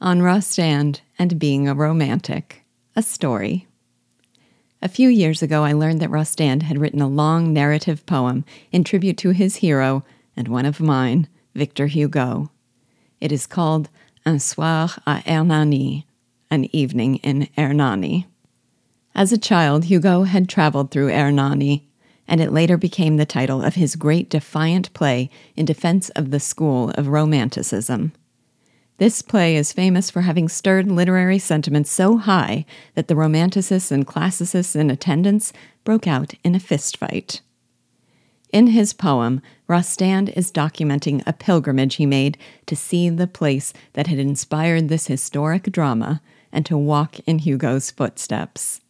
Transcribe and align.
On 0.00 0.22
Rostand 0.22 1.00
and 1.18 1.40
Being 1.40 1.66
a 1.66 1.74
Romantic, 1.74 2.62
a 2.94 3.02
story. 3.02 3.66
A 4.80 4.88
few 4.88 5.08
years 5.08 5.42
ago, 5.42 5.64
I 5.64 5.72
learned 5.72 6.00
that 6.00 6.10
Rostand 6.10 6.62
had 6.62 6.78
written 6.78 7.00
a 7.00 7.08
long 7.08 7.52
narrative 7.52 8.06
poem 8.06 8.44
in 8.70 8.84
tribute 8.84 9.18
to 9.18 9.30
his 9.30 9.56
hero 9.56 10.04
and 10.36 10.46
one 10.46 10.66
of 10.66 10.78
mine, 10.78 11.26
Victor 11.56 11.88
Hugo. 11.88 12.52
It 13.20 13.32
is 13.32 13.48
called 13.48 13.88
Un 14.24 14.38
soir 14.38 14.90
à 15.04 15.20
Hernani, 15.24 16.06
an 16.48 16.72
evening 16.72 17.16
in 17.16 17.48
Hernani. 17.56 18.28
As 19.16 19.32
a 19.32 19.36
child, 19.36 19.86
Hugo 19.86 20.22
had 20.22 20.48
traveled 20.48 20.92
through 20.92 21.08
Hernani, 21.08 21.88
and 22.28 22.40
it 22.40 22.52
later 22.52 22.76
became 22.76 23.16
the 23.16 23.26
title 23.26 23.64
of 23.64 23.74
his 23.74 23.96
great 23.96 24.30
defiant 24.30 24.92
play 24.92 25.28
in 25.56 25.64
defense 25.66 26.08
of 26.10 26.30
the 26.30 26.38
school 26.38 26.90
of 26.90 27.08
Romanticism. 27.08 28.12
This 28.98 29.22
play 29.22 29.54
is 29.54 29.72
famous 29.72 30.10
for 30.10 30.22
having 30.22 30.48
stirred 30.48 30.90
literary 30.90 31.38
sentiments 31.38 31.90
so 31.90 32.18
high 32.18 32.66
that 32.94 33.06
the 33.06 33.14
Romanticists 33.14 33.92
and 33.92 34.04
Classicists 34.04 34.74
in 34.74 34.90
attendance 34.90 35.52
broke 35.84 36.08
out 36.08 36.34
in 36.42 36.56
a 36.56 36.58
fistfight. 36.58 37.40
In 38.52 38.68
his 38.68 38.92
poem, 38.92 39.40
Rostand 39.68 40.36
is 40.36 40.50
documenting 40.50 41.22
a 41.26 41.32
pilgrimage 41.32 41.96
he 41.96 42.06
made 42.06 42.38
to 42.66 42.74
see 42.74 43.08
the 43.08 43.28
place 43.28 43.72
that 43.92 44.08
had 44.08 44.18
inspired 44.18 44.88
this 44.88 45.06
historic 45.06 45.64
drama 45.64 46.20
and 46.50 46.66
to 46.66 46.76
walk 46.76 47.20
in 47.20 47.38
Hugo's 47.38 47.92
footsteps. 47.92 48.80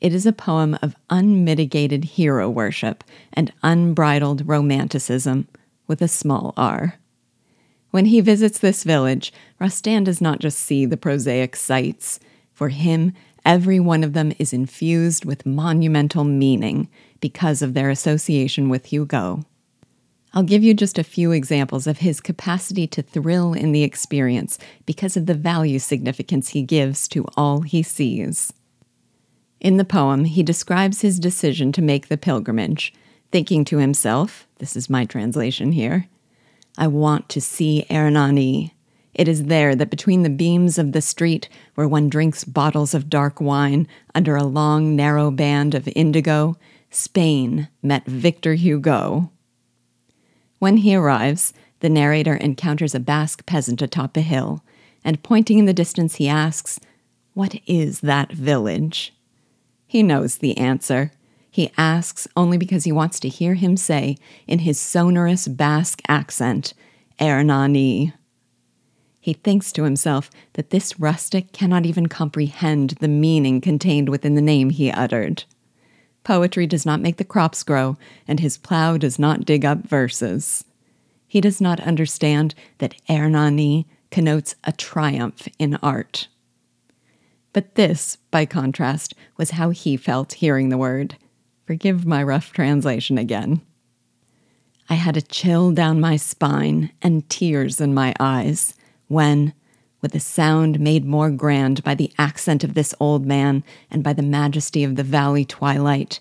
It 0.00 0.12
is 0.14 0.26
a 0.26 0.32
poem 0.32 0.76
of 0.82 0.96
unmitigated 1.10 2.04
hero 2.04 2.50
worship 2.50 3.04
and 3.32 3.52
unbridled 3.62 4.48
romanticism 4.48 5.46
with 5.86 6.02
a 6.02 6.08
small 6.08 6.54
r. 6.56 6.98
When 7.96 8.04
he 8.04 8.20
visits 8.20 8.58
this 8.58 8.84
village, 8.84 9.32
Rostand 9.58 10.04
does 10.04 10.20
not 10.20 10.38
just 10.38 10.60
see 10.60 10.84
the 10.84 10.98
prosaic 10.98 11.56
sights. 11.56 12.20
For 12.52 12.68
him, 12.68 13.14
every 13.42 13.80
one 13.80 14.04
of 14.04 14.12
them 14.12 14.34
is 14.38 14.52
infused 14.52 15.24
with 15.24 15.46
monumental 15.46 16.22
meaning 16.22 16.90
because 17.22 17.62
of 17.62 17.72
their 17.72 17.88
association 17.88 18.68
with 18.68 18.84
Hugo. 18.84 19.46
I'll 20.34 20.42
give 20.42 20.62
you 20.62 20.74
just 20.74 20.98
a 20.98 21.02
few 21.02 21.32
examples 21.32 21.86
of 21.86 22.00
his 22.00 22.20
capacity 22.20 22.86
to 22.88 23.00
thrill 23.00 23.54
in 23.54 23.72
the 23.72 23.82
experience 23.82 24.58
because 24.84 25.16
of 25.16 25.24
the 25.24 25.32
value 25.32 25.78
significance 25.78 26.50
he 26.50 26.60
gives 26.60 27.08
to 27.08 27.24
all 27.34 27.62
he 27.62 27.82
sees. 27.82 28.52
In 29.58 29.78
the 29.78 29.86
poem, 29.86 30.26
he 30.26 30.42
describes 30.42 31.00
his 31.00 31.18
decision 31.18 31.72
to 31.72 31.80
make 31.80 32.08
the 32.08 32.18
pilgrimage, 32.18 32.92
thinking 33.32 33.64
to 33.64 33.78
himself, 33.78 34.46
this 34.58 34.76
is 34.76 34.90
my 34.90 35.06
translation 35.06 35.72
here, 35.72 36.08
I 36.78 36.86
want 36.86 37.28
to 37.30 37.40
see 37.40 37.86
Hernani. 37.90 38.74
It 39.14 39.28
is 39.28 39.44
there 39.44 39.74
that 39.74 39.90
between 39.90 40.22
the 40.22 40.30
beams 40.30 40.76
of 40.76 40.92
the 40.92 41.00
street, 41.00 41.48
where 41.74 41.88
one 41.88 42.10
drinks 42.10 42.44
bottles 42.44 42.92
of 42.92 43.08
dark 43.08 43.40
wine 43.40 43.88
under 44.14 44.36
a 44.36 44.44
long, 44.44 44.94
narrow 44.94 45.30
band 45.30 45.74
of 45.74 45.88
indigo, 45.96 46.56
Spain 46.90 47.68
met 47.82 48.04
Victor 48.06 48.54
Hugo. 48.54 49.30
When 50.58 50.78
he 50.78 50.94
arrives, 50.94 51.54
the 51.80 51.88
narrator 51.88 52.34
encounters 52.36 52.94
a 52.94 53.00
Basque 53.00 53.44
peasant 53.46 53.80
atop 53.80 54.16
a 54.16 54.20
hill, 54.20 54.62
and 55.02 55.22
pointing 55.22 55.58
in 55.58 55.64
the 55.64 55.72
distance, 55.72 56.16
he 56.16 56.28
asks, 56.28 56.78
What 57.32 57.54
is 57.66 58.00
that 58.00 58.32
village? 58.32 59.14
He 59.86 60.02
knows 60.02 60.38
the 60.38 60.58
answer. 60.58 61.12
He 61.56 61.72
asks 61.78 62.28
only 62.36 62.58
because 62.58 62.84
he 62.84 62.92
wants 62.92 63.18
to 63.18 63.30
hear 63.30 63.54
him 63.54 63.78
say, 63.78 64.18
in 64.46 64.58
his 64.58 64.78
sonorous 64.78 65.48
Basque 65.48 66.02
accent, 66.06 66.74
Hernani. 67.18 68.12
He 69.20 69.32
thinks 69.32 69.72
to 69.72 69.84
himself 69.84 70.30
that 70.52 70.68
this 70.68 71.00
rustic 71.00 71.52
cannot 71.52 71.86
even 71.86 72.08
comprehend 72.08 72.90
the 73.00 73.08
meaning 73.08 73.62
contained 73.62 74.10
within 74.10 74.34
the 74.34 74.42
name 74.42 74.68
he 74.68 74.90
uttered. 74.90 75.44
Poetry 76.24 76.66
does 76.66 76.84
not 76.84 77.00
make 77.00 77.16
the 77.16 77.24
crops 77.24 77.62
grow, 77.62 77.96
and 78.28 78.38
his 78.38 78.58
plow 78.58 78.98
does 78.98 79.18
not 79.18 79.46
dig 79.46 79.64
up 79.64 79.78
verses. 79.78 80.62
He 81.26 81.40
does 81.40 81.58
not 81.58 81.80
understand 81.80 82.54
that 82.76 82.96
Hernani 83.08 83.86
connotes 84.10 84.56
a 84.64 84.72
triumph 84.72 85.48
in 85.58 85.76
art. 85.76 86.28
But 87.54 87.76
this, 87.76 88.16
by 88.30 88.44
contrast, 88.44 89.14
was 89.38 89.52
how 89.52 89.70
he 89.70 89.96
felt 89.96 90.34
hearing 90.34 90.68
the 90.68 90.76
word. 90.76 91.16
Forgive 91.66 92.06
my 92.06 92.22
rough 92.22 92.52
translation 92.52 93.18
again. 93.18 93.60
I 94.88 94.94
had 94.94 95.16
a 95.16 95.22
chill 95.22 95.72
down 95.72 96.00
my 96.00 96.16
spine 96.16 96.92
and 97.02 97.28
tears 97.28 97.80
in 97.80 97.92
my 97.92 98.14
eyes 98.20 98.74
when, 99.08 99.52
with 100.00 100.14
a 100.14 100.20
sound 100.20 100.78
made 100.78 101.04
more 101.04 101.30
grand 101.30 101.82
by 101.82 101.96
the 101.96 102.12
accent 102.18 102.62
of 102.62 102.74
this 102.74 102.94
old 103.00 103.26
man 103.26 103.64
and 103.90 104.04
by 104.04 104.12
the 104.12 104.22
majesty 104.22 104.84
of 104.84 104.94
the 104.94 105.02
valley 105.02 105.44
twilight, 105.44 106.20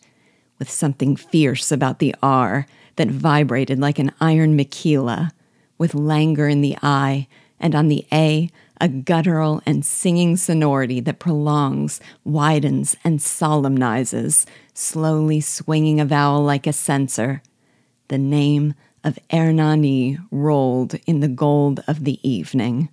with 0.57 0.69
something 0.69 1.15
fierce 1.15 1.71
about 1.71 1.99
the 1.99 2.15
R 2.23 2.65
that 2.95 3.09
vibrated 3.09 3.79
like 3.79 3.99
an 3.99 4.11
iron 4.19 4.57
makhila, 4.57 5.29
with 5.77 5.93
languor 5.93 6.47
in 6.47 6.61
the 6.61 6.75
I, 6.81 7.27
and 7.59 7.75
on 7.75 7.87
the 7.87 8.07
A, 8.11 8.49
a 8.79 8.87
guttural 8.87 9.61
and 9.65 9.85
singing 9.85 10.37
sonority 10.37 10.99
that 10.99 11.19
prolongs, 11.19 11.99
widens, 12.23 12.95
and 13.03 13.21
solemnizes, 13.21 14.45
slowly 14.73 15.39
swinging 15.41 15.99
a 15.99 16.05
vowel 16.05 16.43
like 16.43 16.67
a 16.67 16.73
censer. 16.73 17.41
The 18.07 18.17
name 18.17 18.73
of 19.03 19.19
Hernani 19.31 20.17
rolled 20.31 20.95
in 21.05 21.19
the 21.19 21.27
gold 21.27 21.83
of 21.87 22.03
the 22.03 22.19
evening. 22.27 22.89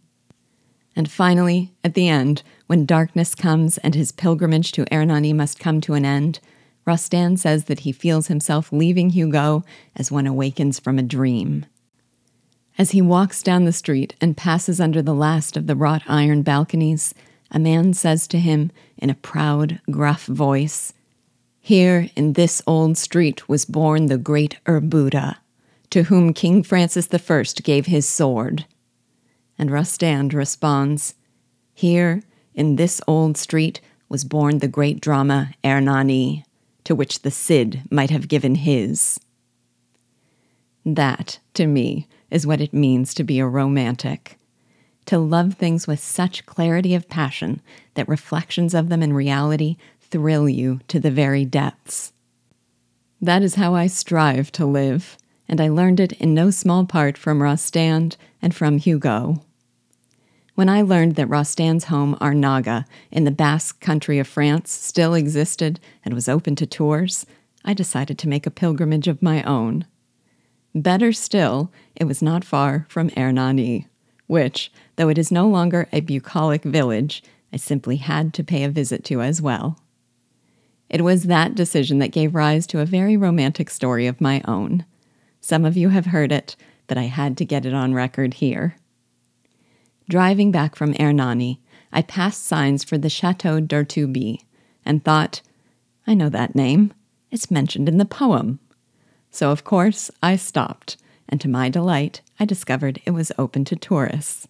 And 0.95 1.11
finally, 1.11 1.73
at 1.83 1.95
the 1.95 2.09
end, 2.09 2.43
when 2.67 2.85
darkness 2.85 3.35
comes 3.35 3.79
and 3.79 3.95
his 3.95 4.13
pilgrimage 4.13 4.73
to 4.73 4.85
Hernani 4.93 5.33
must 5.33 5.59
come 5.59 5.81
to 5.83 5.95
an 5.95 6.05
end, 6.05 6.39
Rostand 6.87 7.39
says 7.39 7.65
that 7.65 7.81
he 7.81 7.93
feels 7.93 8.27
himself 8.27 8.73
leaving 8.73 9.11
Hugo 9.11 9.65
as 9.97 10.11
one 10.11 10.27
awakens 10.27 10.79
from 10.79 10.99
a 10.99 11.03
dream. 11.03 11.65
As 12.79 12.93
he 12.93 13.03
walks 13.03 13.43
down 13.43 13.65
the 13.65 13.73
street 13.73 14.15
and 14.21 14.37
passes 14.37 14.81
under 14.81 15.03
the 15.03 15.15
last 15.15 15.57
of 15.57 15.67
the 15.67 15.77
wrought 15.77 16.03
iron 16.07 16.43
balconies, 16.43 17.15
a 17.51 17.59
man 17.59 17.93
says 17.93 18.27
to 18.29 18.39
him 18.39 18.73
in 18.97 19.11
a 19.11 19.15
proud, 19.15 19.81
gruff 19.91 20.25
voice, 20.25 20.95
Here 21.61 22.09
in 22.17 22.33
this 22.33 22.63
old 22.67 22.97
street 22.97 23.49
was 23.49 23.67
born 23.67 24.07
the 24.07 24.17
great 24.17 24.59
Urbieta, 24.65 25.37
to 25.91 26.05
whom 26.05 26.33
King 26.33 26.63
Francis 26.63 27.09
I 27.13 27.45
gave 27.63 27.87
his 27.87 28.09
sword. 28.09 28.65
And 29.59 29.71
Rostand 29.71 30.33
responds, 30.33 31.15
Here 31.75 32.23
in 32.55 32.77
this 32.77 33.01
old 33.07 33.37
street 33.37 33.83
was 34.09 34.25
born 34.25 34.59
the 34.59 34.69
great 34.69 35.01
drama 35.01 35.51
Hernani, 35.63 36.45
to 36.85 36.95
which 36.95 37.21
the 37.21 37.31
Cid 37.31 37.83
might 37.91 38.11
have 38.11 38.29
given 38.29 38.55
his. 38.55 39.21
That, 40.85 41.39
to 41.55 41.67
me, 41.67 42.09
is 42.33 42.47
what 42.47 42.61
it 42.61 42.73
means 42.73 43.13
to 43.15 43.23
be 43.23 43.39
a 43.39 43.47
romantic. 43.47 44.39
To 45.07 45.19
love 45.19 45.55
things 45.55 45.87
with 45.87 46.01
such 46.01 46.47
clarity 46.47 46.95
of 46.95 47.09
passion 47.09 47.61
that 47.95 48.09
reflections 48.09 48.73
of 48.75 48.89
them 48.89 49.03
in 49.03 49.13
reality 49.13 49.77
thrill 50.01 50.49
you 50.49 50.81
to 50.89 50.99
the 50.99 51.11
very 51.11 51.45
depths. 51.45 52.13
That 53.21 53.43
is 53.43 53.57
how 53.57 53.75
I 53.75 53.87
strive 53.87 54.51
to 54.53 54.67
live, 54.67 55.19
and 55.49 55.61
I 55.61 55.69
learned 55.69 56.01
it 56.01 56.13
in 56.13 56.35
no 56.35 56.51
small 56.51 56.87
part 56.87 57.19
from 57.19 57.43
Rostand 57.43 58.17
and 58.41 58.55
from 58.55 58.79
Hugo. 58.79 59.43
When 60.55 60.69
I 60.69 60.83
learned 60.83 61.17
that 61.17 61.29
Rostand's 61.29 61.85
home, 61.85 62.17
Arnaga, 62.21 62.85
in 63.11 63.25
the 63.25 63.31
Basque 63.31 63.81
country 63.81 64.19
of 64.19 64.27
France, 64.27 64.71
still 64.71 65.15
existed 65.15 65.81
and 66.05 66.15
was 66.15 66.29
open 66.29 66.57
to 66.57 66.67
tours, 66.67 67.27
I 67.65 67.75
decided 67.75 68.19
to 68.19 68.29
make 68.29 68.47
a 68.47 68.51
pilgrimage 68.51 69.09
of 69.09 69.23
my 69.23 69.43
own. 69.45 69.87
Better 70.75 71.13
still, 71.13 71.71
it 71.95 72.05
was 72.05 72.23
not 72.23 72.45
far 72.45 72.87
from 72.89 73.11
Ernani, 73.11 73.89
which, 74.27 74.73
though 74.97 75.09
it 75.11 75.19
is 75.19 75.31
no 75.31 75.47
longer 75.47 75.89
a 75.93 76.01
bucolic 76.01 76.63
village, 76.63 77.23
I 77.53 77.57
simply 77.57 77.97
had 77.97 78.33
to 78.35 78.45
pay 78.45 78.65
a 78.65 78.71
visit 78.71 79.05
to 79.05 79.21
as 79.21 79.43
well. 79.43 79.79
It 80.89 81.03
was 81.05 81.25
that 81.25 81.55
decision 81.55 81.99
that 81.99 82.13
gave 82.13 82.35
rise 82.35 82.67
to 82.69 82.81
a 82.81 82.87
very 82.87 83.17
romantic 83.17 83.69
story 83.69 84.07
of 84.07 84.21
my 84.21 84.43
own. 84.47 84.85
Some 85.41 85.65
of 85.65 85.77
you 85.77 85.91
have 85.91 86.07
heard 86.07 86.33
it, 86.33 86.57
but 86.87 86.97
I 86.97 87.05
had 87.05 87.37
to 87.39 87.45
get 87.45 87.67
it 87.67 87.75
on 87.75 87.95
record 87.95 88.35
here. 88.35 88.77
Driving 90.09 90.51
back 90.51 90.77
from 90.77 90.95
Ernani, 90.95 91.61
I 91.93 92.03
passed 92.03 92.45
signs 92.45 92.85
for 92.85 92.97
the 92.97 93.11
Chateau 93.11 93.61
d'Urtubie 93.61 94.45
and 94.85 95.05
thought, 95.05 95.43
I 96.07 96.15
know 96.15 96.29
that 96.31 96.55
name. 96.55 96.93
It's 97.31 97.51
mentioned 97.51 97.89
in 97.89 97.99
the 97.99 98.05
poem. 98.05 98.59
So, 99.33 99.51
of 99.51 99.65
course, 99.65 100.11
I 100.23 100.37
stopped, 100.37 100.99
and 101.27 101.41
to 101.41 101.49
my 101.49 101.71
delight, 101.71 102.21
I 102.39 102.45
discovered 102.45 103.01
it 103.05 103.13
was 103.13 103.33
open 103.39 103.65
to 103.65 103.75
tourists. 103.75 104.47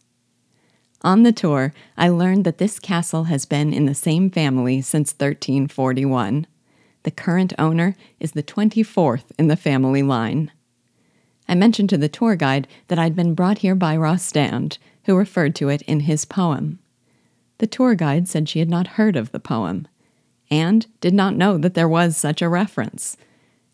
On 1.02 1.22
the 1.22 1.32
tour, 1.32 1.72
I 1.96 2.08
learned 2.08 2.44
that 2.44 2.58
this 2.58 2.80
castle 2.80 3.24
has 3.24 3.44
been 3.44 3.72
in 3.72 3.86
the 3.86 3.94
same 3.94 4.28
family 4.28 4.82
since 4.82 5.12
1341. 5.12 6.48
The 7.04 7.10
current 7.12 7.52
owner 7.58 7.96
is 8.18 8.32
the 8.32 8.42
24th 8.42 9.30
in 9.38 9.46
the 9.46 9.56
family 9.56 10.02
line. 10.02 10.50
I 11.48 11.54
mentioned 11.54 11.90
to 11.90 11.98
the 11.98 12.08
tour 12.08 12.34
guide 12.34 12.66
that 12.88 12.98
I'd 12.98 13.16
been 13.16 13.34
brought 13.34 13.58
here 13.58 13.74
by 13.76 13.96
Rostand, 13.96 14.78
who 15.04 15.16
referred 15.16 15.54
to 15.56 15.68
it 15.68 15.82
in 15.82 16.00
his 16.00 16.24
poem. 16.24 16.80
The 17.58 17.66
tour 17.68 17.94
guide 17.94 18.26
said 18.26 18.48
she 18.48 18.58
had 18.58 18.70
not 18.70 18.98
heard 18.98 19.14
of 19.14 19.30
the 19.30 19.40
poem 19.40 19.86
and 20.50 20.86
did 21.00 21.14
not 21.14 21.36
know 21.36 21.56
that 21.58 21.74
there 21.74 21.88
was 21.88 22.16
such 22.16 22.42
a 22.42 22.48
reference. 22.48 23.16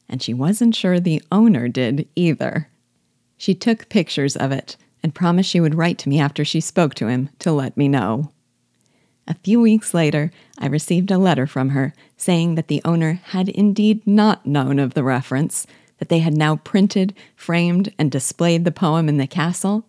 And 0.08 0.22
she 0.22 0.32
wasn't 0.32 0.74
sure 0.74 0.98
the 0.98 1.22
owner 1.30 1.68
did 1.68 2.08
either. 2.16 2.68
She 3.36 3.54
took 3.54 3.88
pictures 3.88 4.36
of 4.36 4.52
it 4.52 4.76
and 5.02 5.14
promised 5.14 5.50
she 5.50 5.60
would 5.60 5.74
write 5.74 5.98
to 5.98 6.08
me 6.08 6.18
after 6.18 6.44
she 6.44 6.60
spoke 6.60 6.94
to 6.94 7.08
him 7.08 7.30
to 7.40 7.52
let 7.52 7.76
me 7.76 7.88
know. 7.88 8.32
A 9.28 9.34
few 9.34 9.60
weeks 9.60 9.92
later, 9.92 10.32
I 10.58 10.66
received 10.66 11.10
a 11.10 11.18
letter 11.18 11.46
from 11.46 11.70
her 11.70 11.92
saying 12.16 12.54
that 12.54 12.68
the 12.68 12.80
owner 12.84 13.20
had 13.24 13.50
indeed 13.50 14.06
not 14.06 14.46
known 14.46 14.78
of 14.78 14.94
the 14.94 15.04
reference, 15.04 15.66
that 15.98 16.08
they 16.08 16.20
had 16.20 16.36
now 16.36 16.56
printed, 16.56 17.14
framed, 17.36 17.92
and 17.98 18.10
displayed 18.10 18.64
the 18.64 18.72
poem 18.72 19.08
in 19.08 19.18
the 19.18 19.26
castle, 19.26 19.84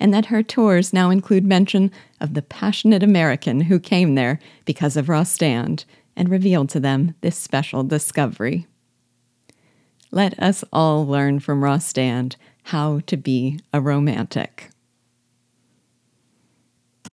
and 0.00 0.14
that 0.14 0.26
her 0.26 0.42
tours 0.42 0.92
now 0.92 1.10
include 1.10 1.44
mention 1.44 1.90
of 2.20 2.32
the 2.34 2.42
passionate 2.42 3.02
American 3.02 3.62
who 3.62 3.78
came 3.78 4.14
there 4.14 4.38
because 4.64 4.96
of 4.96 5.08
Rostand 5.08 5.84
and 6.16 6.30
revealed 6.30 6.70
to 6.70 6.80
them 6.80 7.14
this 7.20 7.36
special 7.36 7.84
discovery. 7.84 8.66
Let 10.10 10.38
us 10.40 10.64
all 10.72 11.06
learn 11.06 11.40
from 11.40 11.62
Rostand 11.62 12.36
how 12.64 13.00
to 13.06 13.16
be 13.16 13.60
a 13.72 13.80
romantic. 13.80 14.70